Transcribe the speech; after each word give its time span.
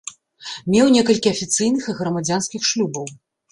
Меў 0.75 0.87
некалькі 0.95 1.31
афіцыйных 1.35 1.83
і 1.87 1.97
грамадзянскіх 2.01 2.61
шлюбаў. 2.73 3.15